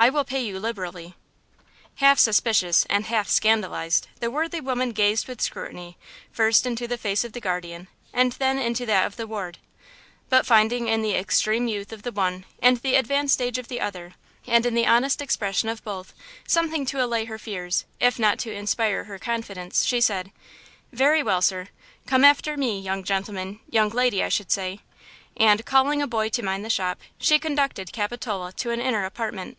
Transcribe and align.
I 0.00 0.10
will 0.10 0.22
pay 0.22 0.40
you 0.40 0.60
liberally." 0.60 1.16
Half 1.96 2.20
suspicious 2.20 2.86
and 2.88 3.06
half 3.06 3.28
scandalized, 3.28 4.06
the 4.20 4.30
worthy 4.30 4.60
woman 4.60 4.92
gazed 4.92 5.26
with 5.26 5.40
scrutiny 5.40 5.98
first 6.30 6.66
into 6.66 6.86
the 6.86 6.96
face 6.96 7.24
of 7.24 7.32
the 7.32 7.40
guardian 7.40 7.88
and 8.12 8.30
then 8.34 8.60
into 8.60 8.86
that 8.86 9.06
of 9.06 9.16
the 9.16 9.26
ward; 9.26 9.58
but 10.28 10.46
finding 10.46 10.86
in 10.86 11.02
the 11.02 11.16
extreme 11.16 11.66
youth 11.66 11.90
of 11.92 12.02
the 12.04 12.12
one 12.12 12.44
and 12.62 12.76
the 12.76 12.94
advanced 12.94 13.42
age 13.42 13.58
of 13.58 13.66
the 13.66 13.80
other, 13.80 14.14
and 14.46 14.64
in 14.64 14.74
the 14.74 14.86
honest 14.86 15.20
expression 15.20 15.68
of 15.68 15.82
both, 15.82 16.14
something 16.46 16.86
to 16.86 17.04
allay 17.04 17.24
her 17.24 17.36
fears, 17.36 17.84
if 17.98 18.20
not 18.20 18.38
to 18.38 18.52
inspire 18.54 19.02
her 19.02 19.18
confidence, 19.18 19.84
she 19.84 20.00
said: 20.00 20.30
"Very 20.92 21.24
well, 21.24 21.42
sir. 21.42 21.70
Come 22.06 22.24
after 22.24 22.56
me, 22.56 22.78
young 22.78 23.02
gentleman–young 23.02 23.88
lady, 23.90 24.22
I 24.22 24.28
should 24.28 24.52
say." 24.52 24.78
And, 25.36 25.66
calling 25.66 26.00
a 26.00 26.06
boy 26.06 26.28
to 26.28 26.42
mind 26.44 26.64
the 26.64 26.70
shop, 26.70 27.00
she 27.18 27.40
conducted 27.40 27.92
Capitola 27.92 28.52
to 28.58 28.70
an 28.70 28.80
inner 28.80 29.04
apartment. 29.04 29.58